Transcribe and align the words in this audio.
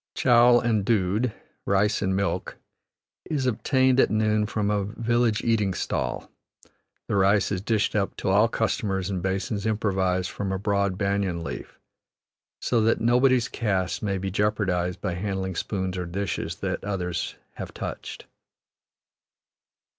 Chowel 0.15 0.59
and 0.59 0.83
dood 0.83 1.31
(rice 1.63 2.01
and 2.01 2.15
milk) 2.15 2.57
is 3.29 3.45
obtained 3.45 3.99
at 3.99 4.09
noon 4.09 4.47
from 4.47 4.71
a 4.71 4.83
village 4.85 5.43
eating 5.43 5.75
stall; 5.75 6.31
the 7.07 7.15
rice 7.15 7.51
is 7.51 7.61
dished 7.61 7.95
up 7.95 8.15
to 8.17 8.29
all 8.29 8.47
customers 8.47 9.11
in 9.11 9.21
basins 9.21 9.67
improvised 9.67 10.31
from 10.31 10.51
a 10.51 10.57
broad 10.57 10.97
banyan 10.97 11.43
leaf, 11.43 11.79
so 12.59 12.81
that 12.81 12.99
nobody's 12.99 13.47
caste 13.47 14.01
may 14.01 14.17
be 14.17 14.31
jeopardized 14.31 14.99
by 15.01 15.13
handling 15.13 15.53
spoons 15.55 15.95
or 15.99 16.07
dishes 16.07 16.55
that 16.55 16.83
others 16.83 17.35
have 17.57 17.71
touched. 17.71 18.25